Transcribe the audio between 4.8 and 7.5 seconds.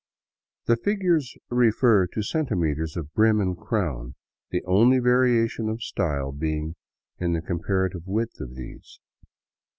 varia tion of style being in the